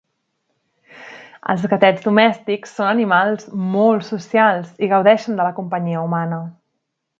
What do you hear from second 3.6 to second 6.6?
molt socials i gaudeixen de la companyia humana.